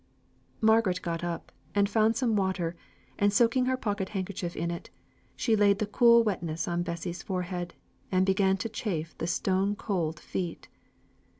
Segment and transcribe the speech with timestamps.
[0.61, 2.75] Margaret got up, and found some water;
[3.19, 4.89] and soaking her pocket handkerchief in it,
[5.35, 7.75] she laid the cool wetness on Bessy's forehead,
[8.11, 10.69] and began to chafe the stone cold feet.